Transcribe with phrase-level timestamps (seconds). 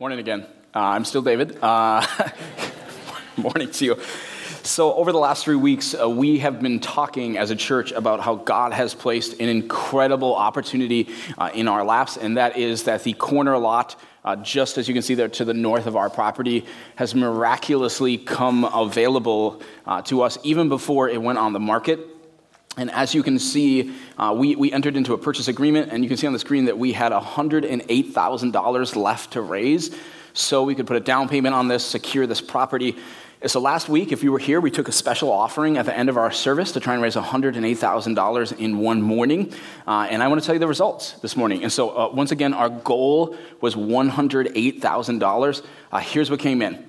[0.00, 0.42] Morning again.
[0.76, 1.58] Uh, I'm still David.
[1.60, 2.06] Uh,
[3.36, 4.00] morning to you.
[4.62, 8.20] So, over the last three weeks, uh, we have been talking as a church about
[8.20, 13.02] how God has placed an incredible opportunity uh, in our laps, and that is that
[13.02, 16.08] the corner lot, uh, just as you can see there to the north of our
[16.08, 22.17] property, has miraculously come available uh, to us even before it went on the market.
[22.78, 26.08] And as you can see, uh, we, we entered into a purchase agreement, and you
[26.08, 29.94] can see on the screen that we had $108,000 left to raise
[30.32, 32.96] so we could put a down payment on this, secure this property.
[33.46, 36.08] So last week, if you were here, we took a special offering at the end
[36.08, 39.52] of our service to try and raise $108,000 in one morning.
[39.86, 41.62] Uh, and I want to tell you the results this morning.
[41.62, 45.62] And so, uh, once again, our goal was $108,000.
[45.92, 46.84] Uh, here's what came in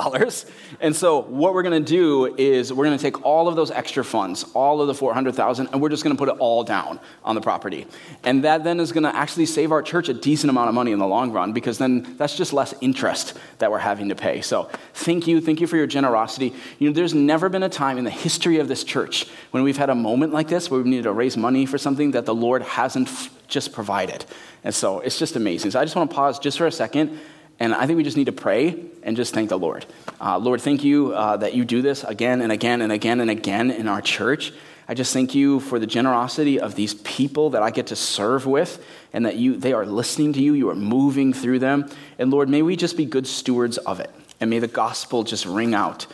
[0.80, 3.70] And so, what we're going to do is we're going to take all of those
[3.70, 7.00] extra funds, all of the 400000 and we're just going to put it all down
[7.24, 7.86] on the property.
[8.22, 10.92] And that then is going to actually save our church a decent amount of money
[10.92, 14.42] in the long run because then that's just less interest that we're having to pay.
[14.42, 15.40] So, thank you.
[15.40, 16.52] Thank you for your generosity.
[16.78, 19.78] You know, there's never been a time in the history of this church when we've
[19.78, 22.34] had a moment like this where we needed to raise money for something that the
[22.34, 23.08] Lord hasn't
[23.48, 24.24] just provided.
[24.62, 25.70] And so it's just amazing.
[25.72, 27.18] So I just want to pause just for a second.
[27.60, 29.86] And I think we just need to pray and just thank the Lord.
[30.20, 33.30] Uh, Lord, thank you uh, that you do this again and again and again and
[33.30, 34.52] again in our church.
[34.86, 38.44] I just thank you for the generosity of these people that I get to serve
[38.44, 41.88] with and that you, they are listening to you, you are moving through them.
[42.18, 44.10] And Lord, may we just be good stewards of it.
[44.40, 46.06] And may the gospel just ring out.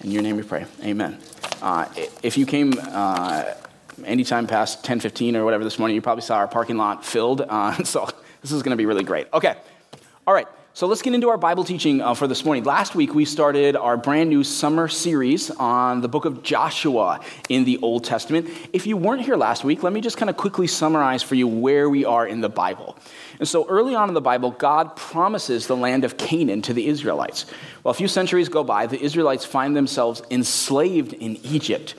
[0.00, 0.66] In your name we pray.
[0.82, 1.18] Amen.
[1.62, 1.86] Uh,
[2.22, 3.44] if you came uh,
[4.04, 7.40] anytime past 10:15 or whatever this morning, you probably saw our parking lot filled.
[7.40, 8.08] Uh, so
[8.40, 9.26] this is going to be really great.
[9.32, 9.56] Okay,
[10.26, 10.48] all right.
[10.76, 12.64] So let's get into our Bible teaching uh, for this morning.
[12.64, 17.62] Last week we started our brand new summer series on the book of Joshua in
[17.62, 18.48] the Old Testament.
[18.72, 21.46] If you weren't here last week, let me just kind of quickly summarize for you
[21.46, 22.98] where we are in the Bible.
[23.38, 26.88] And so early on in the Bible, God promises the land of Canaan to the
[26.88, 27.46] Israelites.
[27.84, 31.94] Well, a few centuries go by, the Israelites find themselves enslaved in Egypt.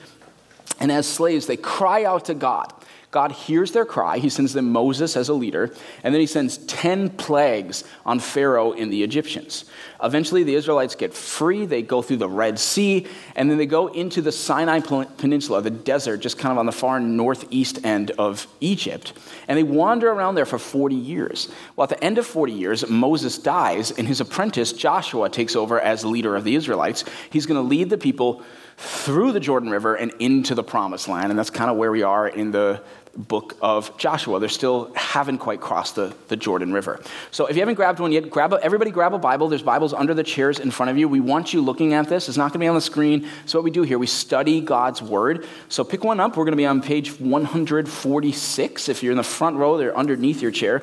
[0.80, 2.72] And as slaves, they cry out to God.
[3.16, 4.18] God hears their cry.
[4.18, 5.72] He sends them Moses as a leader,
[6.02, 9.64] and then he sends 10 plagues on Pharaoh and the Egyptians.
[10.02, 11.64] Eventually, the Israelites get free.
[11.64, 15.70] They go through the Red Sea, and then they go into the Sinai Peninsula, the
[15.70, 19.14] desert, just kind of on the far northeast end of Egypt.
[19.48, 21.48] And they wander around there for 40 years.
[21.74, 25.80] Well, at the end of 40 years, Moses dies, and his apprentice, Joshua, takes over
[25.80, 27.04] as leader of the Israelites.
[27.30, 28.42] He's going to lead the people
[28.76, 31.30] through the Jordan River and into the promised land.
[31.30, 32.82] And that's kind of where we are in the
[33.16, 34.38] book of Joshua.
[34.38, 37.00] They still haven't quite crossed the, the Jordan River.
[37.30, 39.48] So if you haven't grabbed one yet, grab a, everybody grab a Bible.
[39.48, 41.08] There's Bibles under the chairs in front of you.
[41.08, 42.28] We want you looking at this.
[42.28, 43.26] It's not going to be on the screen.
[43.46, 45.46] So what we do here, we study God's word.
[45.68, 46.36] So pick one up.
[46.36, 48.88] We're going to be on page 146.
[48.88, 50.82] If you're in the front row, they're underneath your chair.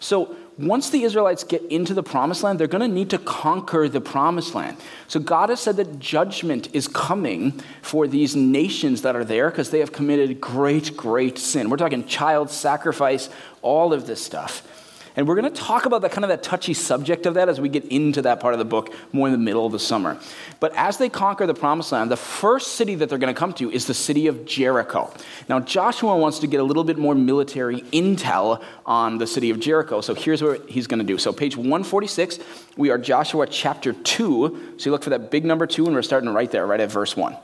[0.00, 3.88] So once the Israelites get into the promised land, they're going to need to conquer
[3.88, 4.76] the promised land.
[5.06, 9.70] So God has said that judgment is coming for these nations that are there because
[9.70, 11.70] they have committed great, great sin.
[11.70, 13.30] We're talking child sacrifice,
[13.62, 14.77] all of this stuff.
[15.18, 17.60] And we're going to talk about that kind of that touchy subject of that as
[17.60, 20.16] we get into that part of the book more in the middle of the summer.
[20.60, 23.52] But as they conquer the promised land, the first city that they're going to come
[23.54, 25.12] to is the city of Jericho.
[25.48, 29.58] Now, Joshua wants to get a little bit more military intel on the city of
[29.58, 30.02] Jericho.
[30.02, 31.18] So here's what he's going to do.
[31.18, 32.38] So, page 146,
[32.76, 34.74] we are Joshua chapter 2.
[34.76, 36.92] So you look for that big number 2, and we're starting right there, right at
[36.92, 37.36] verse 1.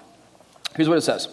[0.76, 1.26] Here's what it says.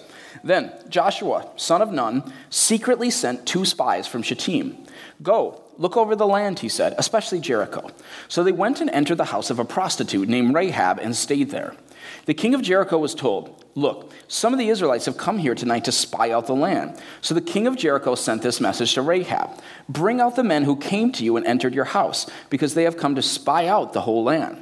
[0.43, 4.77] Then Joshua, son of Nun, secretly sent two spies from Shittim.
[5.21, 7.89] Go look over the land, he said, especially Jericho.
[8.27, 11.75] So they went and entered the house of a prostitute named Rahab and stayed there.
[12.25, 15.85] The king of Jericho was told, Look, some of the Israelites have come here tonight
[15.85, 16.99] to spy out the land.
[17.21, 20.75] So the king of Jericho sent this message to Rahab Bring out the men who
[20.75, 24.01] came to you and entered your house, because they have come to spy out the
[24.01, 24.61] whole land.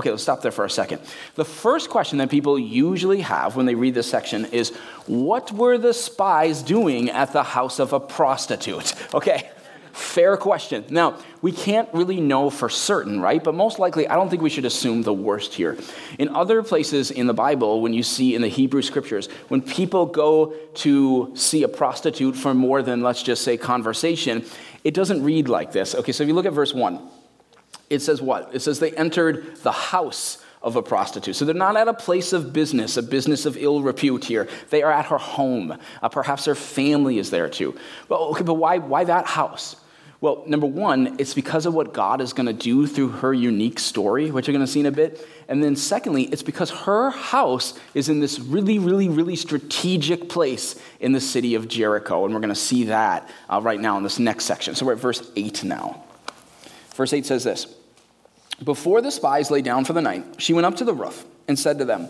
[0.00, 1.02] Okay, let's stop there for a second.
[1.34, 4.70] The first question that people usually have when they read this section is
[5.06, 8.94] What were the spies doing at the house of a prostitute?
[9.14, 9.50] Okay,
[9.92, 10.86] fair question.
[10.88, 13.44] Now, we can't really know for certain, right?
[13.44, 15.76] But most likely, I don't think we should assume the worst here.
[16.18, 20.06] In other places in the Bible, when you see in the Hebrew scriptures, when people
[20.06, 24.46] go to see a prostitute for more than, let's just say, conversation,
[24.82, 25.94] it doesn't read like this.
[25.94, 27.19] Okay, so if you look at verse 1,
[27.90, 28.54] it says what?
[28.54, 31.36] It says they entered the house of a prostitute.
[31.36, 34.48] So they're not at a place of business, a business of ill repute here.
[34.68, 35.76] They are at her home.
[36.02, 37.76] Uh, perhaps her family is there too.
[38.08, 39.76] Well, okay, but why, why that house?
[40.20, 43.78] Well, number one, it's because of what God is going to do through her unique
[43.78, 45.26] story, which you're going to see in a bit.
[45.48, 50.78] And then secondly, it's because her house is in this really, really, really strategic place
[51.00, 52.26] in the city of Jericho.
[52.26, 54.74] And we're going to see that uh, right now in this next section.
[54.74, 56.04] So we're at verse 8 now.
[56.94, 57.74] Verse 8 says this
[58.64, 61.58] Before the spies lay down for the night, she went up to the roof and
[61.58, 62.08] said to them,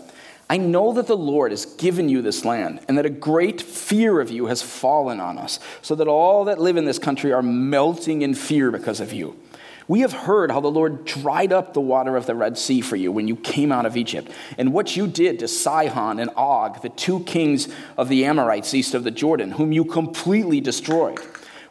[0.49, 4.19] I know that the Lord has given you this land, and that a great fear
[4.19, 7.41] of you has fallen on us, so that all that live in this country are
[7.41, 9.39] melting in fear because of you.
[9.87, 12.97] We have heard how the Lord dried up the water of the Red Sea for
[12.97, 16.81] you when you came out of Egypt, and what you did to Sihon and Og,
[16.81, 21.19] the two kings of the Amorites east of the Jordan, whom you completely destroyed.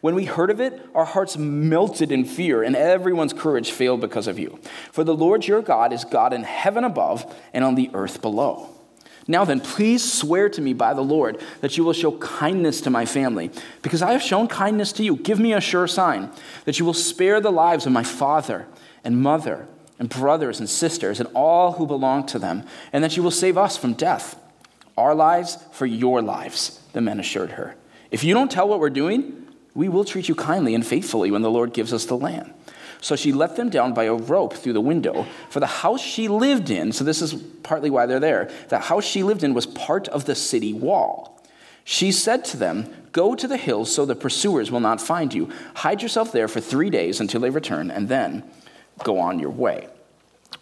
[0.01, 4.27] When we heard of it, our hearts melted in fear, and everyone's courage failed because
[4.27, 4.59] of you.
[4.93, 8.71] For the Lord your God is God in heaven above and on the earth below.
[9.29, 12.91] Now then, please swear to me by the Lord that you will show kindness to
[12.91, 13.51] my family,
[13.83, 15.17] because I have shown kindness to you.
[15.17, 16.31] Give me a sure sign
[16.65, 18.67] that you will spare the lives of my father
[19.05, 19.69] and mother
[19.99, 23.59] and brothers and sisters and all who belong to them, and that you will save
[23.59, 24.41] us from death.
[24.97, 27.77] Our lives for your lives, the men assured her.
[28.11, 29.47] If you don't tell what we're doing,
[29.81, 32.53] we will treat you kindly and faithfully when the Lord gives us the land.
[33.01, 35.25] So she let them down by a rope through the window.
[35.49, 37.33] For the house she lived in, so this is
[37.63, 41.43] partly why they're there, the house she lived in was part of the city wall.
[41.83, 45.49] She said to them, Go to the hills so the pursuers will not find you.
[45.77, 48.45] Hide yourself there for three days until they return, and then
[49.03, 49.89] go on your way.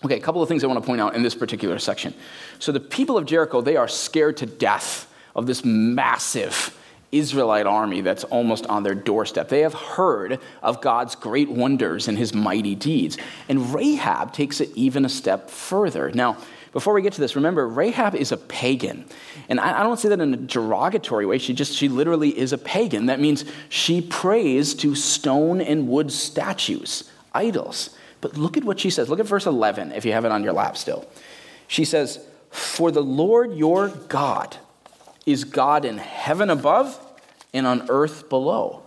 [0.05, 2.15] Okay, a couple of things I want to point out in this particular section.
[2.61, 6.78] So the people of Jericho, they are scared to death of this massive
[7.11, 9.49] Israelite army that's almost on their doorstep.
[9.49, 13.17] They have heard of God's great wonders and his mighty deeds.
[13.49, 16.11] And Rahab takes it even a step further.
[16.13, 16.37] Now,
[16.73, 19.07] before we get to this, remember, Rahab is a pagan.
[19.49, 21.39] And I, don't say that in a derogatory way.
[21.39, 23.07] She just, she literally is a pagan.
[23.07, 27.97] That means she prays to stone and wood statues, idols.
[28.21, 29.09] But look at what she says.
[29.09, 31.09] Look at verse 11, if you have it on your lap still.
[31.69, 32.21] She says,
[32.51, 34.59] For the Lord your God,
[35.27, 36.99] is God in heaven above
[37.53, 38.83] and on earth below.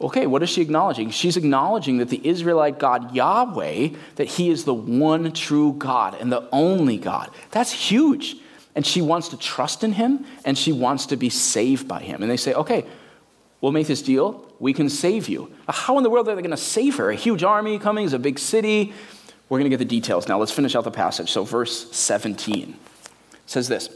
[0.00, 1.10] Okay, what is she acknowledging?
[1.10, 6.32] She's acknowledging that the Israelite God Yahweh, that he is the one true God and
[6.32, 7.30] the only God.
[7.52, 8.36] That's huge.
[8.74, 12.22] And she wants to trust in him and she wants to be saved by him.
[12.22, 12.84] And they say, okay,
[13.60, 14.44] we'll make this deal.
[14.58, 15.52] We can save you.
[15.68, 17.10] How in the world are they going to save her?
[17.10, 18.92] A huge army coming, it's a big city.
[19.48, 20.38] We're going to get the details now.
[20.38, 21.30] Let's finish out the passage.
[21.30, 22.74] So, verse 17
[23.44, 23.90] says this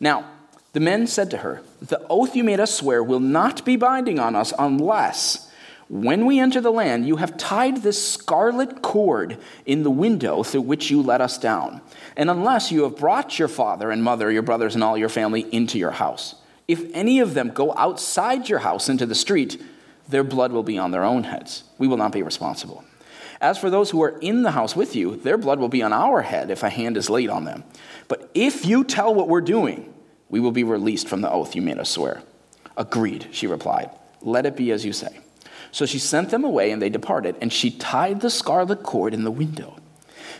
[0.00, 0.26] Now,
[0.72, 4.18] the men said to her, The oath you made us swear will not be binding
[4.18, 5.50] on us unless,
[5.88, 9.36] when we enter the land, you have tied this scarlet cord
[9.66, 11.82] in the window through which you let us down,
[12.16, 15.42] and unless you have brought your father and mother, your brothers, and all your family
[15.52, 16.36] into your house.
[16.66, 19.62] If any of them go outside your house into the street,
[20.08, 21.64] their blood will be on their own heads.
[21.76, 22.84] We will not be responsible.
[23.42, 25.92] As for those who are in the house with you, their blood will be on
[25.92, 27.64] our head if a hand is laid on them.
[28.08, 29.91] But if you tell what we're doing,
[30.32, 32.22] we will be released from the oath you made us swear.
[32.76, 33.90] Agreed, she replied.
[34.22, 35.20] Let it be as you say.
[35.70, 39.24] So she sent them away, and they departed, and she tied the scarlet cord in
[39.24, 39.76] the window.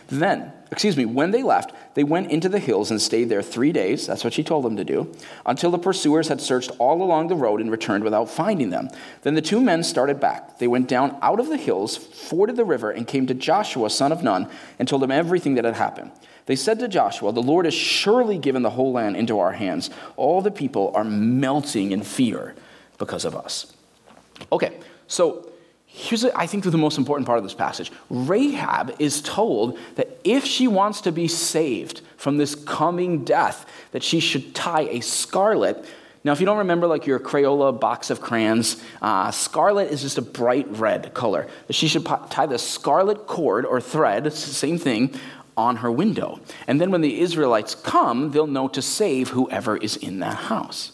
[0.07, 3.71] Then, excuse me, when they left, they went into the hills and stayed there three
[3.71, 4.07] days.
[4.07, 5.13] That's what she told them to do,
[5.45, 8.89] until the pursuers had searched all along the road and returned without finding them.
[9.21, 10.57] Then the two men started back.
[10.57, 14.11] They went down out of the hills, forded the river, and came to Joshua, son
[14.11, 16.11] of Nun, and told him everything that had happened.
[16.45, 19.89] They said to Joshua, The Lord has surely given the whole land into our hands.
[20.15, 22.55] All the people are melting in fear
[22.97, 23.73] because of us.
[24.51, 25.49] Okay, so
[25.85, 27.91] here's, I think, the most important part of this passage.
[28.09, 34.03] Rahab is told that if she wants to be saved from this coming death, that
[34.03, 35.85] she should tie a scarlet.
[36.25, 40.17] Now, if you don't remember, like your Crayola box of crayons, uh, scarlet is just
[40.17, 41.47] a bright red color.
[41.67, 45.13] That she should tie the scarlet cord or thread, same thing,
[45.55, 46.39] on her window.
[46.67, 50.93] And then when the Israelites come, they'll know to save whoever is in that house.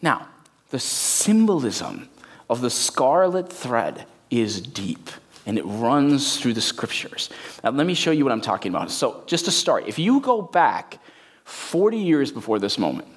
[0.00, 0.28] Now,
[0.70, 2.08] the symbolism
[2.48, 5.10] of the scarlet thread is deep
[5.44, 7.28] and it runs through the scriptures.
[7.64, 8.90] Now, let me show you what I'm talking about.
[8.90, 10.98] So, just to start, if you go back
[11.44, 13.08] 40 years before this moment,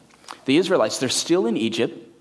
[0.46, 2.15] the Israelites, they're still in Egypt,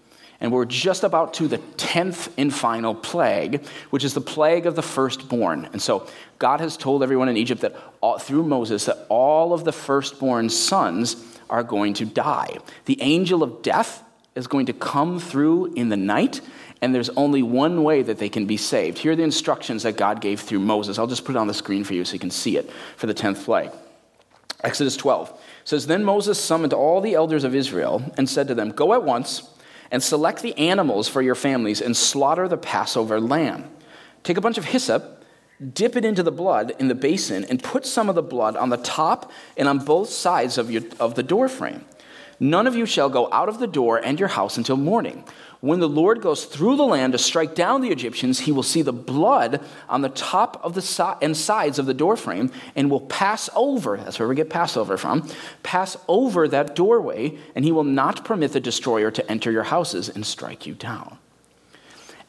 [0.44, 4.76] and we're just about to the 10th and final plague, which is the plague of
[4.76, 5.70] the firstborn.
[5.72, 6.06] And so,
[6.38, 10.50] God has told everyone in Egypt that all, through Moses that all of the firstborn
[10.50, 11.16] sons
[11.48, 12.58] are going to die.
[12.84, 16.42] The angel of death is going to come through in the night
[16.82, 18.98] and there's only one way that they can be saved.
[18.98, 20.98] Here are the instructions that God gave through Moses.
[20.98, 23.06] I'll just put it on the screen for you so you can see it for
[23.06, 23.70] the 10th plague.
[24.62, 28.72] Exodus 12 says, Then Moses summoned all the elders of Israel and said to them,
[28.72, 29.48] Go at once
[29.94, 33.70] and select the animals for your families and slaughter the Passover lamb.
[34.24, 35.24] Take a bunch of hyssop,
[35.72, 38.70] dip it into the blood in the basin, and put some of the blood on
[38.70, 41.84] the top and on both sides of, your, of the doorframe.
[42.40, 45.22] None of you shall go out of the door and your house until morning.
[45.60, 48.82] When the Lord goes through the land to strike down the Egyptians, he will see
[48.82, 53.00] the blood on the top of the si- and sides of the doorframe and will
[53.00, 53.96] pass over.
[53.96, 55.28] That's where we get Passover from.
[55.62, 60.08] Pass over that doorway, and he will not permit the destroyer to enter your houses
[60.08, 61.18] and strike you down.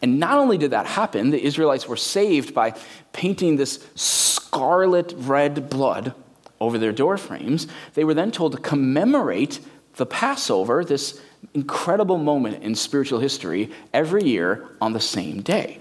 [0.01, 2.75] And not only did that happen, the Israelites were saved by
[3.11, 6.13] painting this scarlet red blood
[6.59, 7.67] over their doorframes.
[7.95, 9.59] They were then told to commemorate
[9.95, 11.21] the Passover, this
[11.53, 15.79] incredible moment in spiritual history, every year on the same day.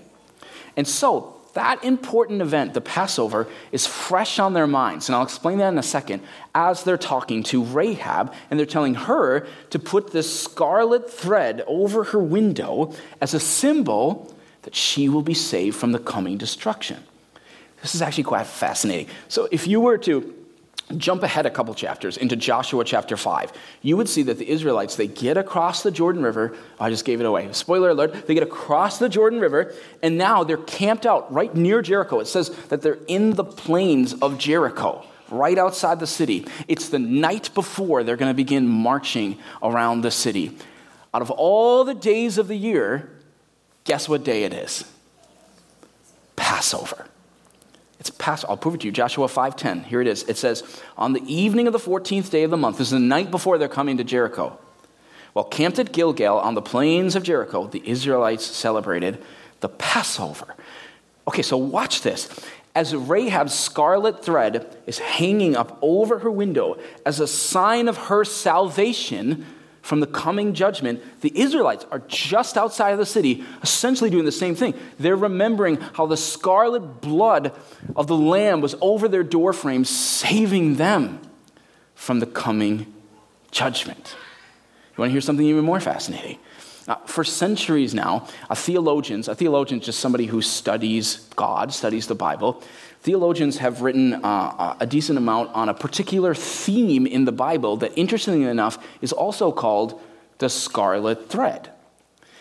[0.77, 5.09] And so, that important event, the Passover, is fresh on their minds.
[5.09, 6.21] And I'll explain that in a second
[6.53, 12.05] as they're talking to Rahab and they're telling her to put this scarlet thread over
[12.05, 17.05] her window as a symbol that she will be saved from the coming destruction.
[17.83, 19.07] This is actually quite fascinating.
[19.29, 20.35] So, if you were to
[20.97, 24.97] jump ahead a couple chapters into Joshua chapter 5, you would see that the Israelites,
[24.97, 26.57] they get across the Jordan River.
[26.79, 27.51] I just gave it away.
[27.53, 28.27] Spoiler alert.
[28.27, 32.21] They get across the Jordan River, and now they're camped out right near Jericho.
[32.21, 36.47] It says that they're in the plains of Jericho, right outside the city.
[36.69, 40.57] It's the night before they're going to begin marching around the city.
[41.13, 43.11] Out of all the days of the year,
[43.85, 44.85] guess what day it is?
[46.37, 47.07] Passover.
[48.05, 48.93] It's past, I'll prove it to you.
[48.93, 49.85] Joshua 5:10.
[49.85, 50.25] Here it is.
[50.25, 50.63] It says,
[50.99, 53.57] "On the evening of the 14th day of the month, this is the night before
[53.57, 54.59] they're coming to Jericho.
[55.33, 59.23] While camped at Gilgal on the plains of Jericho, the Israelites celebrated
[59.61, 60.55] the Passover."
[61.27, 62.29] Okay, so watch this.
[62.75, 68.23] As Rahab's scarlet thread is hanging up over her window as a sign of her
[68.23, 69.47] salvation,
[69.85, 74.33] from the coming judgment, the Israelites are just outside of the city, essentially doing the
[74.33, 74.73] same thing.
[74.99, 77.53] They're remembering how the scarlet blood
[77.95, 81.21] of the Lamb was over their doorframes, saving them
[81.95, 82.95] from the coming
[83.51, 84.17] judgment.
[84.97, 86.39] You want to hear something even more fascinating?
[86.89, 92.07] Uh, for centuries now, a theologians, a theologian is just somebody who studies God, studies
[92.07, 92.63] the Bible,
[93.05, 97.93] theologians have written uh, a decent amount on a particular theme in the Bible that,
[97.97, 100.01] interestingly enough, is also called
[100.39, 101.71] the scarlet thread.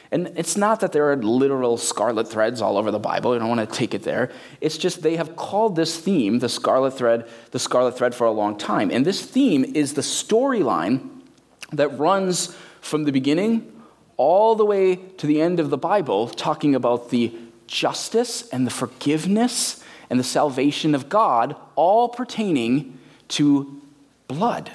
[0.10, 3.34] And it's not that there are literal scarlet threads all over the Bible.
[3.34, 4.32] I don't want to take it there.
[4.62, 8.32] It's just they have called this theme, the scarlet thread, the scarlet thread for a
[8.32, 8.90] long time.
[8.90, 11.10] And this theme is the storyline
[11.74, 13.70] that runs from the beginning
[14.16, 17.36] all the way to the end of the Bible, talking about the
[17.68, 19.83] justice and the forgiveness
[20.14, 23.82] and the salvation of God, all pertaining to
[24.28, 24.72] blood,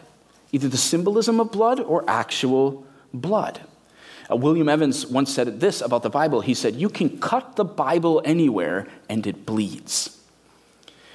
[0.51, 3.61] either the symbolism of blood or actual blood.
[4.29, 6.41] Uh, William Evans once said this about the Bible.
[6.41, 10.21] He said, You can cut the Bible anywhere and it bleeds.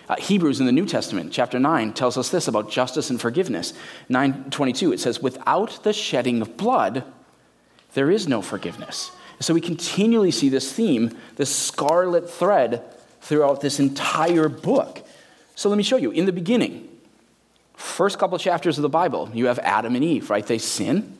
[0.07, 3.73] Uh, Hebrews in the New Testament, chapter 9, tells us this about justice and forgiveness.
[4.07, 7.03] 922, it says, Without the shedding of blood,
[7.93, 9.11] there is no forgiveness.
[9.41, 12.83] So we continually see this theme, this scarlet thread
[13.23, 15.01] throughout this entire book.
[15.55, 16.11] So let me show you.
[16.11, 16.89] In the beginning,
[17.75, 20.45] first couple chapters of the Bible, you have Adam and Eve, right?
[20.45, 21.17] They sin.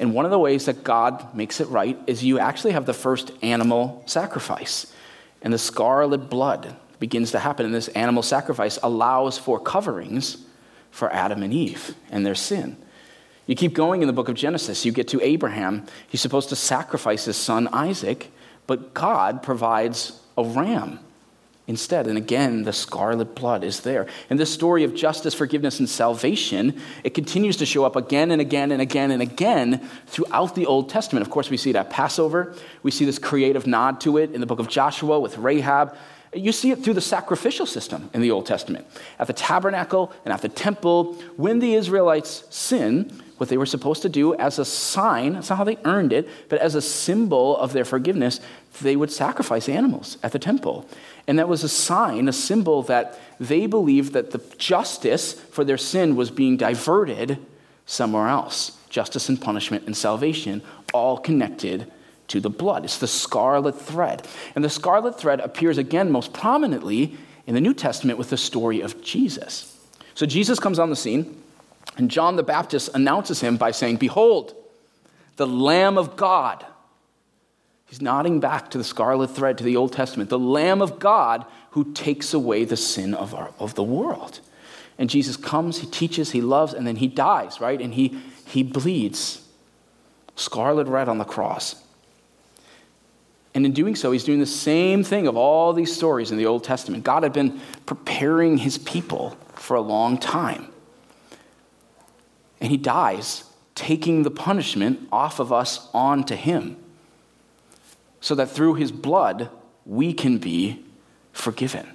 [0.00, 2.92] And one of the ways that God makes it right is you actually have the
[2.92, 4.92] first animal sacrifice.
[5.42, 7.66] And the scarlet blood begins to happen.
[7.66, 10.38] And this animal sacrifice allows for coverings
[10.90, 12.76] for Adam and Eve and their sin.
[13.46, 15.86] You keep going in the book of Genesis, you get to Abraham.
[16.08, 18.30] He's supposed to sacrifice his son Isaac,
[18.66, 20.98] but God provides a ram
[21.66, 22.06] instead.
[22.06, 24.06] And again, the scarlet blood is there.
[24.28, 28.40] And this story of justice, forgiveness, and salvation, it continues to show up again and
[28.40, 31.24] again and again and again throughout the Old Testament.
[31.24, 32.54] Of course, we see it at Passover.
[32.82, 35.96] We see this creative nod to it in the book of Joshua with Rahab.
[36.34, 38.86] You see it through the sacrificial system in the Old Testament.
[39.18, 44.02] At the tabernacle and at the temple, when the Israelites sin, what they were supposed
[44.02, 47.56] to do as a sign, that's not how they earned it, but as a symbol
[47.58, 48.40] of their forgiveness,
[48.80, 50.88] they would sacrifice animals at the temple.
[51.26, 55.78] And that was a sign, a symbol that they believed that the justice for their
[55.78, 57.38] sin was being diverted
[57.86, 58.78] somewhere else.
[58.88, 60.62] Justice and punishment and salvation,
[60.92, 61.90] all connected
[62.28, 62.84] to the blood.
[62.84, 64.26] It's the scarlet thread.
[64.54, 68.80] And the scarlet thread appears again most prominently in the New Testament with the story
[68.80, 69.76] of Jesus.
[70.14, 71.42] So Jesus comes on the scene,
[71.96, 74.54] and John the Baptist announces him by saying, Behold,
[75.36, 76.64] the Lamb of God
[77.92, 81.44] He's nodding back to the scarlet thread to the Old Testament, the Lamb of God
[81.72, 84.40] who takes away the sin of, our, of the world.
[84.96, 87.78] And Jesus comes, he teaches, he loves, and then he dies, right?
[87.78, 89.46] And he, he bleeds
[90.36, 91.84] scarlet red on the cross.
[93.54, 96.46] And in doing so, he's doing the same thing of all these stories in the
[96.46, 97.04] Old Testament.
[97.04, 100.72] God had been preparing his people for a long time.
[102.58, 103.44] And he dies,
[103.74, 106.81] taking the punishment off of us onto him
[108.22, 109.50] so that through his blood
[109.84, 110.82] we can be
[111.32, 111.86] forgiven.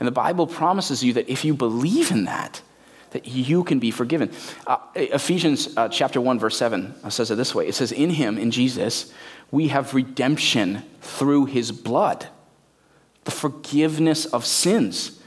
[0.00, 2.62] And the Bible promises you that if you believe in that,
[3.10, 4.30] that you can be forgiven.
[4.66, 7.66] Uh, Ephesians uh, chapter 1 verse 7 says it this way.
[7.66, 9.12] It says in him in Jesus
[9.50, 12.28] we have redemption through his blood,
[13.24, 15.20] the forgiveness of sins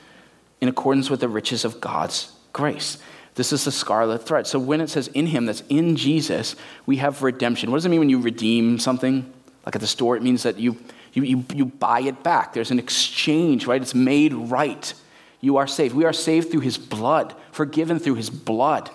[0.61, 2.97] in accordance with the riches of God's grace.
[3.35, 4.45] This is the scarlet thread.
[4.45, 7.71] So when it says in him that's in Jesus, we have redemption.
[7.71, 9.31] What does it mean when you redeem something?
[9.65, 10.77] Like at the store, it means that you,
[11.13, 12.53] you, you, you buy it back.
[12.53, 13.81] There's an exchange, right?
[13.81, 14.93] It's made right.
[15.39, 15.95] You are saved.
[15.95, 18.89] We are saved through his blood, forgiven through his blood,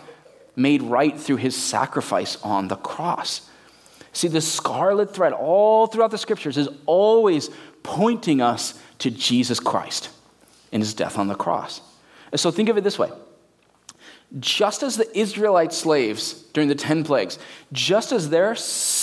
[0.55, 3.49] made right through his sacrifice on the cross.
[4.13, 7.51] See, the scarlet thread all throughout the scriptures is always
[7.83, 10.09] pointing us to Jesus Christ
[10.73, 11.83] and his death on the cross.
[12.33, 13.11] And so think of it this way
[14.41, 17.39] just as the Israelite slaves during the 10 plagues,
[17.73, 18.57] just as they're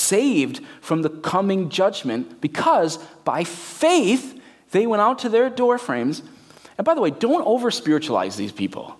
[0.03, 4.39] saved from the coming judgment because by faith
[4.71, 6.23] they went out to their door frames.
[6.77, 8.97] And by the way, don't over spiritualize these people,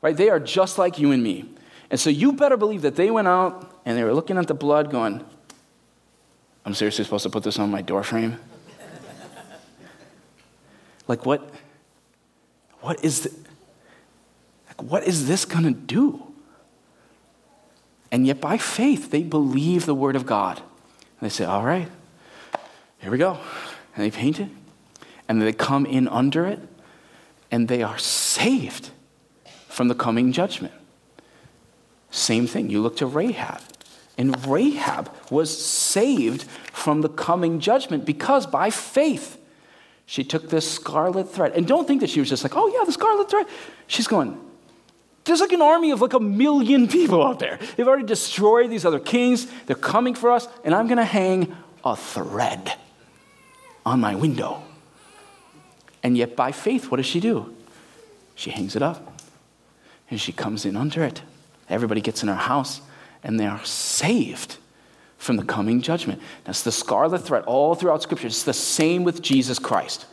[0.00, 0.16] right?
[0.16, 1.44] They are just like you and me.
[1.90, 4.54] And so you better believe that they went out and they were looking at the
[4.54, 5.24] blood going,
[6.64, 8.38] I'm seriously supposed to put this on my door frame?
[11.08, 11.50] like, what?
[12.80, 13.30] What is the,
[14.68, 16.27] like what is this going to do?
[18.10, 20.58] And yet, by faith, they believe the word of God.
[20.58, 21.88] And they say, All right,
[22.98, 23.38] here we go.
[23.94, 24.48] And they paint it,
[25.28, 26.60] and they come in under it,
[27.50, 28.90] and they are saved
[29.68, 30.74] from the coming judgment.
[32.10, 32.70] Same thing.
[32.70, 33.60] You look to Rahab.
[34.16, 36.42] And Rahab was saved
[36.72, 39.40] from the coming judgment because by faith
[40.06, 41.52] she took this scarlet thread.
[41.52, 43.46] And don't think that she was just like, oh, yeah, the scarlet thread.
[43.86, 44.40] She's going,
[45.28, 47.58] there's like an army of like a million people out there.
[47.76, 49.46] They've already destroyed these other kings.
[49.66, 52.72] They're coming for us, and I'm going to hang a thread
[53.86, 54.62] on my window.
[56.02, 57.54] And yet, by faith, what does she do?
[58.34, 59.20] She hangs it up
[60.10, 61.22] and she comes in under it.
[61.68, 62.80] Everybody gets in her house
[63.22, 64.58] and they are saved
[65.16, 66.22] from the coming judgment.
[66.44, 68.28] That's the scarlet thread all throughout Scripture.
[68.28, 70.06] It's the same with Jesus Christ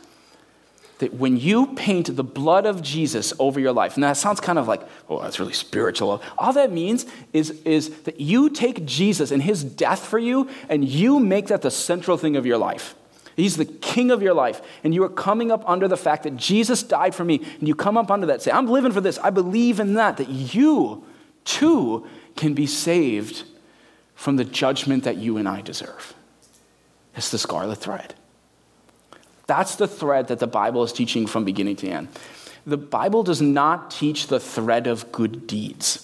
[0.98, 4.58] that when you paint the blood of Jesus over your life, and that sounds kind
[4.58, 6.22] of like, oh, that's really spiritual.
[6.38, 10.88] All that means is, is that you take Jesus and his death for you, and
[10.88, 12.94] you make that the central thing of your life.
[13.36, 16.36] He's the king of your life, and you are coming up under the fact that
[16.38, 19.18] Jesus died for me, and you come up under that, say, I'm living for this,
[19.18, 21.04] I believe in that, that you
[21.44, 22.06] too
[22.36, 23.44] can be saved
[24.14, 26.14] from the judgment that you and I deserve.
[27.14, 28.14] It's the scarlet thread.
[29.46, 32.08] That's the thread that the Bible is teaching from beginning to end.
[32.66, 36.02] The Bible does not teach the thread of good deeds.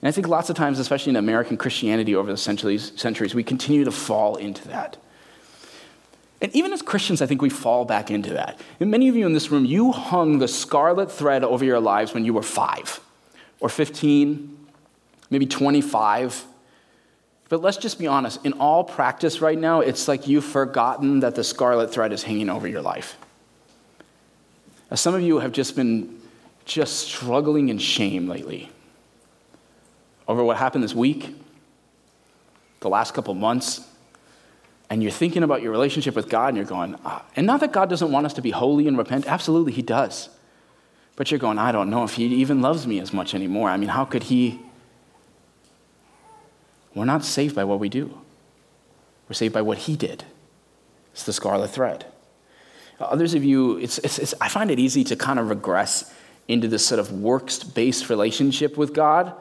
[0.00, 3.44] And I think lots of times, especially in American Christianity over the centuries, centuries we
[3.44, 4.96] continue to fall into that.
[6.40, 8.60] And even as Christians, I think we fall back into that.
[8.78, 12.14] And many of you in this room, you hung the scarlet thread over your lives
[12.14, 13.00] when you were five
[13.60, 14.56] or 15,
[15.30, 16.44] maybe 25.
[17.48, 18.44] But let's just be honest.
[18.44, 22.50] In all practice right now, it's like you've forgotten that the scarlet thread is hanging
[22.50, 23.16] over your life.
[24.90, 26.20] Now, some of you have just been
[26.64, 28.70] just struggling in shame lately
[30.26, 31.34] over what happened this week,
[32.80, 33.80] the last couple months,
[34.90, 37.72] and you're thinking about your relationship with God and you're going, ah, and not that
[37.72, 40.28] God doesn't want us to be holy and repent, absolutely, He does.
[41.16, 43.68] But you're going, I don't know if He even loves me as much anymore.
[43.70, 44.60] I mean, how could He?
[46.98, 48.18] We're not saved by what we do,
[49.28, 50.24] we're saved by what He did.
[51.12, 52.06] It's the scarlet thread.
[53.00, 56.12] Others of you, it's, it's, it's, I find it easy to kind of regress
[56.48, 59.32] into this sort of works based relationship with God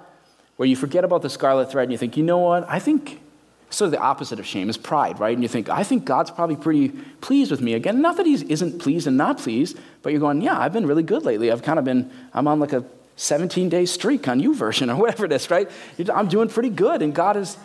[0.58, 3.22] where you forget about the scarlet thread and you think, you know what, I think
[3.70, 5.34] sort of the opposite of shame is pride, right?
[5.34, 6.90] And you think, I think God's probably pretty
[7.22, 8.02] pleased with me again.
[8.02, 11.04] Not that he isn't pleased and not pleased, but you're going, yeah, I've been really
[11.04, 11.52] good lately.
[11.52, 12.86] I've kind of been, I'm on like a
[13.18, 15.70] 17 day streak on YouVersion or whatever it is, right?
[16.14, 17.02] I'm doing pretty good.
[17.02, 17.58] And God is,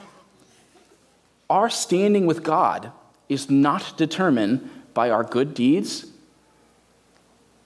[1.48, 2.90] our standing with God
[3.28, 6.06] is not determined by our good deeds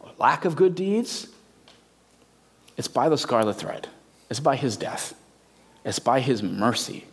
[0.00, 1.28] or lack of good deeds.
[2.76, 3.88] It's by the scarlet thread,
[4.28, 5.14] it's by his death,
[5.84, 7.06] it's by his mercy.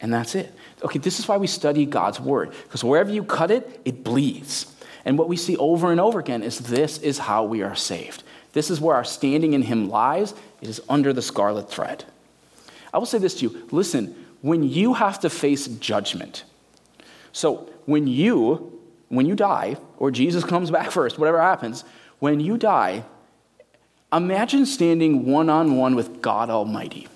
[0.00, 0.52] And that's it.
[0.82, 4.74] Okay, this is why we study God's word, because wherever you cut it, it bleeds.
[5.04, 8.22] And what we see over and over again is this is how we are saved.
[8.54, 10.32] This is where our standing in Him lies.
[10.62, 12.04] It is under the scarlet thread.
[12.92, 16.44] I will say this to you listen, when you have to face judgment,
[17.32, 21.84] so when you, when you die, or Jesus comes back first, whatever happens,
[22.20, 23.04] when you die,
[24.12, 27.08] imagine standing one on one with God Almighty.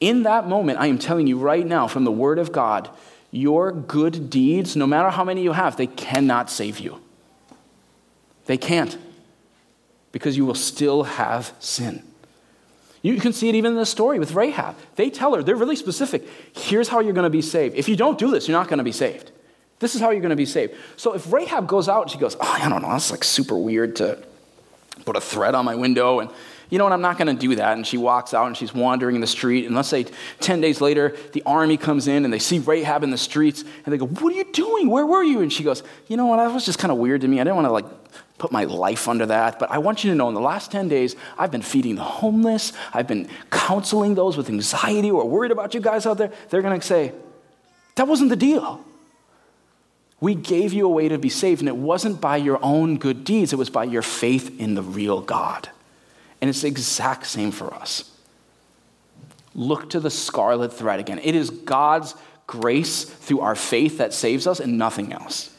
[0.00, 2.90] In that moment, I am telling you right now from the Word of God,
[3.30, 7.00] your good deeds, no matter how many you have, they cannot save you.
[8.48, 8.96] They can't,
[10.10, 12.02] because you will still have sin.
[13.02, 14.74] You can see it even in the story with Rahab.
[14.96, 16.26] They tell her, they're really specific.
[16.56, 17.76] Here's how you're going to be saved.
[17.76, 19.30] If you don't do this, you're not going to be saved.
[19.80, 20.74] This is how you're going to be saved.
[20.96, 23.54] So if Rahab goes out and she goes, oh, I don't know, that's like super
[23.54, 24.18] weird to
[25.04, 26.30] put a thread on my window and
[26.70, 27.76] you know what, I'm not going to do that.
[27.76, 29.66] And she walks out and she's wandering in the street.
[29.66, 30.04] And let's say
[30.40, 33.92] 10 days later, the army comes in and they see Rahab in the streets and
[33.92, 34.90] they go, What are you doing?
[34.90, 35.40] Where were you?
[35.40, 37.40] And she goes, You know what, that was just kind of weird to me.
[37.40, 37.86] I didn't want to like
[38.36, 39.58] put my life under that.
[39.58, 42.04] But I want you to know in the last 10 days, I've been feeding the
[42.04, 46.32] homeless, I've been counseling those with anxiety or worried about you guys out there.
[46.50, 47.12] They're going to say,
[47.96, 48.84] That wasn't the deal.
[50.20, 53.24] We gave you a way to be saved, and it wasn't by your own good
[53.24, 55.70] deeds, it was by your faith in the real God.
[56.40, 58.10] And it's the exact same for us.
[59.54, 61.20] Look to the scarlet thread again.
[61.22, 62.14] It is God's
[62.46, 65.54] grace through our faith that saves us and nothing else.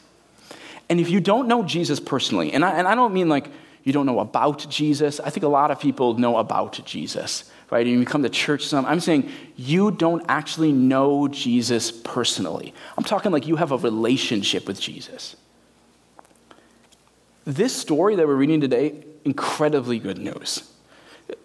[0.88, 3.48] And if you don't know Jesus personally, and I, and I don't mean like
[3.84, 7.86] you don't know about Jesus, I think a lot of people know about Jesus, right?
[7.86, 12.74] And you come to church some, I'm saying you don't actually know Jesus personally.
[12.98, 15.36] I'm talking like you have a relationship with Jesus.
[17.44, 20.69] This story that we're reading today, incredibly good news.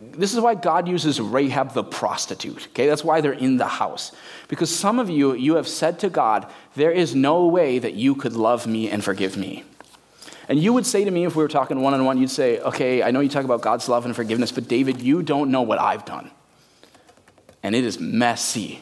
[0.02, 2.68] This is why God uses Rahab the prostitute.
[2.70, 4.12] Okay, that's why they're in the house.
[4.48, 8.16] Because some of you, you have said to God, There is no way that you
[8.16, 9.64] could love me and forgive me.
[10.48, 12.60] And you would say to me, if we were talking one on one, you'd say,
[12.60, 15.62] Okay, I know you talk about God's love and forgiveness, but David, you don't know
[15.62, 16.32] what I've done.
[17.64, 18.80] And it is messy.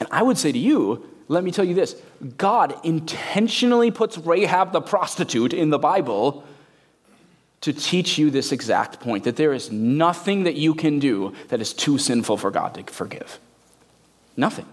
[0.00, 1.94] And I would say to you, let me tell you this
[2.36, 6.44] God intentionally puts Rahab the prostitute in the Bible
[7.60, 11.60] to teach you this exact point that there is nothing that you can do that
[11.60, 13.38] is too sinful for God to forgive.
[14.36, 14.66] Nothing.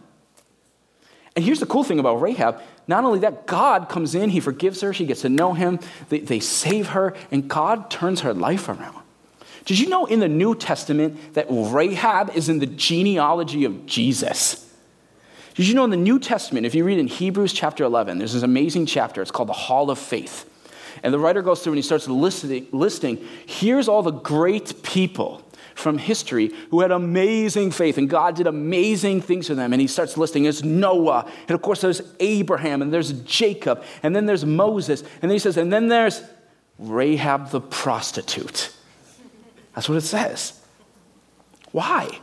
[1.36, 4.82] And here's the cool thing about Rahab not only that, God comes in, He forgives
[4.82, 8.70] her, she gets to know Him, they, they save her, and God turns her life
[8.70, 9.04] around.
[9.66, 14.72] Did you know in the New Testament that Rahab is in the genealogy of Jesus?
[15.56, 18.34] Did you know in the New Testament, if you read in Hebrews chapter 11, there's
[18.34, 20.48] this amazing chapter, it's called the Hall of Faith.
[21.04, 25.42] And the writer goes through and he starts listing, listing here's all the great people
[25.76, 29.74] from history who had amazing faith and God did amazing things for them.
[29.74, 34.16] And he starts listing there's Noah, and of course there's Abraham, and there's Jacob, and
[34.16, 35.02] then there's Moses.
[35.02, 36.22] And then he says, and then there's
[36.80, 38.72] Rahab the prostitute.
[39.74, 40.62] That's what it says.
[41.72, 42.20] Why?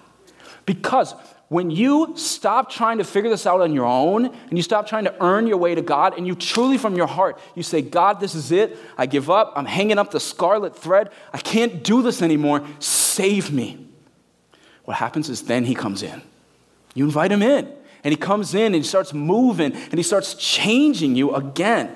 [0.64, 1.14] Because
[1.52, 5.04] when you stop trying to figure this out on your own and you stop trying
[5.04, 8.20] to earn your way to God and you truly from your heart, you say, God,
[8.20, 8.78] this is it.
[8.96, 9.52] I give up.
[9.54, 11.10] I'm hanging up the scarlet thread.
[11.30, 12.66] I can't do this anymore.
[12.78, 13.86] Save me.
[14.86, 16.22] What happens is then he comes in.
[16.94, 17.70] You invite him in.
[18.02, 21.94] And he comes in and he starts moving and he starts changing you again.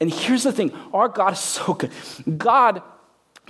[0.00, 1.92] And here's the thing our God is so good.
[2.36, 2.82] God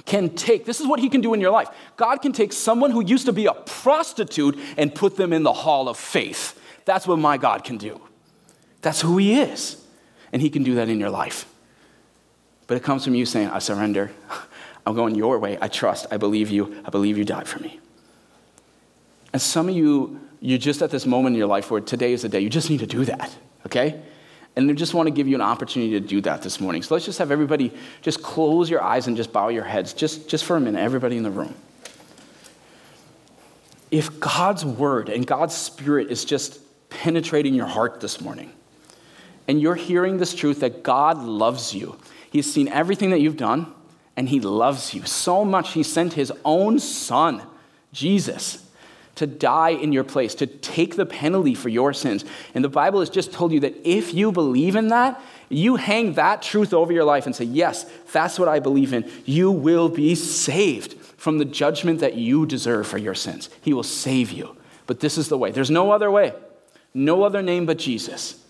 [0.05, 1.69] can take, this is what he can do in your life.
[1.97, 5.53] God can take someone who used to be a prostitute and put them in the
[5.53, 6.59] hall of faith.
[6.85, 8.01] That's what my God can do.
[8.81, 9.83] That's who he is.
[10.33, 11.47] And he can do that in your life.
[12.67, 14.11] But it comes from you saying, I surrender.
[14.87, 15.59] I'm going your way.
[15.61, 16.07] I trust.
[16.11, 16.83] I believe you.
[16.85, 17.79] I believe you died for me.
[19.33, 22.23] And some of you, you're just at this moment in your life where today is
[22.23, 22.41] the day.
[22.41, 23.35] You just need to do that,
[23.67, 24.03] okay?
[24.55, 26.83] And I just want to give you an opportunity to do that this morning.
[26.83, 30.29] So let's just have everybody just close your eyes and just bow your heads, just,
[30.29, 31.55] just for a minute, everybody in the room.
[33.91, 36.61] If God's word and God's spirit is just
[36.91, 38.53] penetrating your heart this morning,
[39.49, 41.99] and you're hearing this truth that God loves you,
[42.31, 43.73] He's seen everything that you've done,
[44.17, 47.43] and He loves you so much, He sent His own Son,
[47.93, 48.67] Jesus,
[49.16, 52.25] to die in your place, to take the penalty for your sins.
[52.55, 56.14] And the Bible has just told you that if you believe in that, you hang
[56.14, 59.88] that truth over your life and say, Yes, that's what I believe in, you will
[59.88, 63.51] be saved from the judgment that you deserve for your sins.
[63.61, 64.57] He will save you.
[64.87, 65.53] But this is the way.
[65.53, 66.33] There's no other way,
[66.94, 68.42] no other name but Jesus.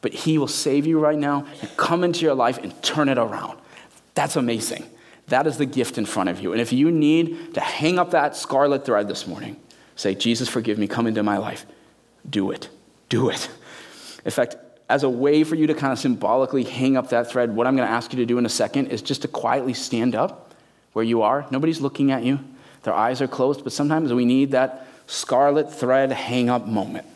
[0.00, 3.18] But He will save you right now and come into your life and turn it
[3.18, 3.58] around.
[4.14, 4.88] That's amazing.
[5.28, 6.52] That is the gift in front of you.
[6.52, 9.60] And if you need to hang up that scarlet thread this morning,
[9.98, 11.66] Say, Jesus, forgive me, come into my life.
[12.30, 12.68] Do it.
[13.08, 13.50] Do it.
[14.24, 14.54] In fact,
[14.88, 17.74] as a way for you to kind of symbolically hang up that thread, what I'm
[17.74, 20.54] going to ask you to do in a second is just to quietly stand up
[20.92, 21.48] where you are.
[21.50, 22.38] Nobody's looking at you,
[22.84, 27.06] their eyes are closed, but sometimes we need that scarlet thread hang up moment.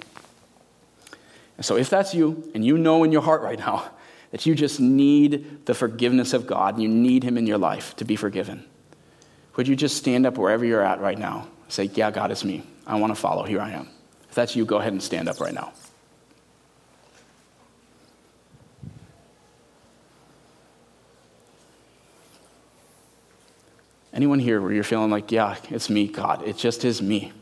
[1.57, 3.89] And so, if that's you, and you know in your heart right now
[4.33, 7.95] that you just need the forgiveness of God and you need Him in your life
[7.97, 8.65] to be forgiven,
[9.55, 11.47] would you just stand up wherever you're at right now?
[11.69, 12.65] Say, Yeah, God, it's me.
[12.87, 13.45] I want to follow.
[13.45, 13.89] Here I am.
[14.29, 15.73] If that's you, go ahead and stand up right now.
[24.13, 26.47] Anyone here where you're feeling like, yeah, it's me, God.
[26.47, 27.33] It just is me.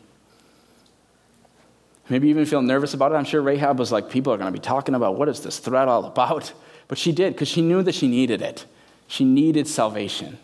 [2.09, 3.17] Maybe even feel nervous about it.
[3.17, 5.59] I'm sure Rahab was like, people are going to be talking about what is this
[5.59, 6.53] threat all about?
[6.89, 8.67] But she did because she knew that she needed it.
[9.07, 10.39] She needed salvation.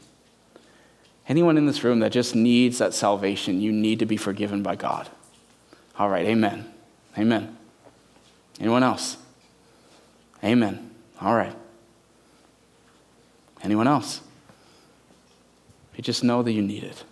[1.28, 4.76] Anyone in this room that just needs that salvation, you need to be forgiven by
[4.76, 5.08] God.
[5.98, 6.72] All right, amen.
[7.18, 7.56] Amen.
[8.60, 9.16] Anyone else?
[10.44, 10.90] Amen.
[11.20, 11.54] All right.
[13.62, 14.20] Anyone else?
[15.96, 17.04] You just know that you need it.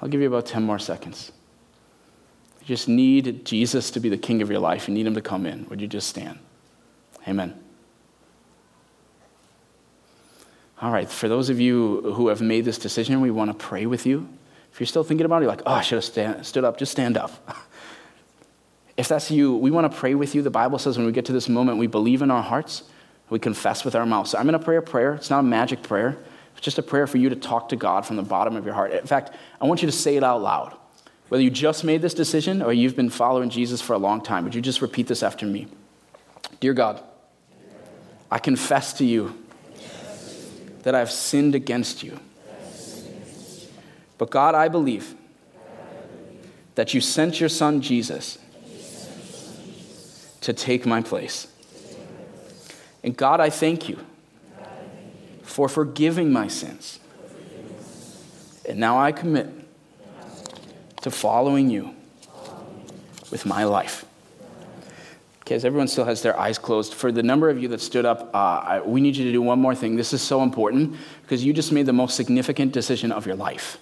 [0.00, 1.32] I'll give you about 10 more seconds.
[2.60, 4.86] You just need Jesus to be the king of your life.
[4.86, 5.66] You need him to come in.
[5.68, 6.38] Would you just stand?
[7.26, 7.58] Amen.
[10.80, 13.84] All right, for those of you who have made this decision, we want to pray
[13.84, 14.26] with you.
[14.72, 16.78] If you're still thinking about it, you're like, oh, I should have stand, stood up,
[16.78, 17.32] just stand up.
[18.96, 20.40] if that's you, we want to pray with you.
[20.40, 22.84] The Bible says when we get to this moment, we believe in our hearts,
[23.28, 24.30] we confess with our mouths.
[24.30, 25.14] So I'm going to pray a prayer.
[25.14, 26.16] It's not a magic prayer,
[26.52, 28.74] it's just a prayer for you to talk to God from the bottom of your
[28.74, 28.92] heart.
[28.92, 30.76] In fact, I want you to say it out loud.
[31.28, 34.44] Whether you just made this decision or you've been following Jesus for a long time,
[34.44, 35.68] would you just repeat this after me?
[36.58, 37.02] Dear God,
[38.30, 39.34] I confess to you
[40.82, 42.18] that I've sinned against you.
[44.18, 45.14] But God, I believe
[46.74, 48.38] that you sent your son Jesus
[50.40, 51.46] to take my place.
[53.02, 53.98] And God, I thank you
[55.42, 57.00] for forgiving my sins.
[58.68, 59.48] And now I commit
[61.02, 61.94] to following you
[63.30, 64.04] with my life.
[65.50, 68.30] As everyone still has their eyes closed, for the number of you that stood up,
[68.34, 69.96] uh, I, we need you to do one more thing.
[69.96, 73.78] This is so important because you just made the most significant decision of your life.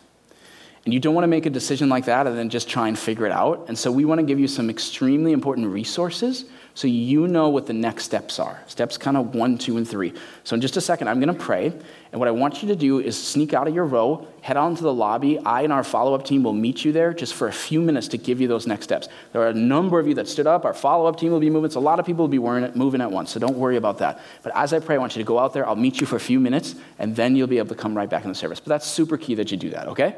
[0.88, 2.98] And you don't want to make a decision like that and then just try and
[2.98, 3.66] figure it out.
[3.68, 7.66] And so we want to give you some extremely important resources so you know what
[7.66, 8.58] the next steps are.
[8.68, 10.14] Steps kind of one, two, and three.
[10.44, 11.66] So in just a second, I'm going to pray.
[11.66, 14.76] And what I want you to do is sneak out of your row, head on
[14.76, 15.38] to the lobby.
[15.40, 18.08] I and our follow up team will meet you there just for a few minutes
[18.08, 19.10] to give you those next steps.
[19.32, 20.64] There are a number of you that stood up.
[20.64, 21.70] Our follow up team will be moving.
[21.70, 23.30] So a lot of people will be moving at once.
[23.32, 24.22] So don't worry about that.
[24.42, 25.68] But as I pray, I want you to go out there.
[25.68, 28.08] I'll meet you for a few minutes, and then you'll be able to come right
[28.08, 28.58] back in the service.
[28.58, 30.16] But that's super key that you do that, okay?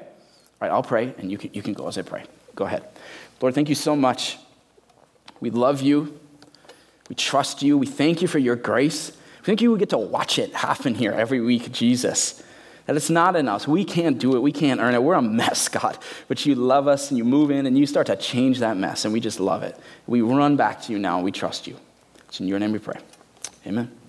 [0.60, 2.24] All right, I'll pray, and you can, you can go as I pray.
[2.54, 2.84] Go ahead.
[3.40, 4.38] Lord, thank you so much.
[5.40, 6.18] We love you.
[7.08, 7.78] We trust you.
[7.78, 9.10] We thank you for your grace.
[9.40, 12.42] We thank you we get to watch it happen here every week, Jesus.
[12.84, 13.66] That it's not in us.
[13.66, 14.40] We can't do it.
[14.40, 15.02] We can't earn it.
[15.02, 15.96] We're a mess, God.
[16.28, 19.04] But you love us and you move in and you start to change that mess,
[19.04, 19.78] and we just love it.
[20.06, 21.76] We run back to you now and we trust you.
[22.28, 22.98] It's in your name we pray.
[23.66, 23.99] Amen.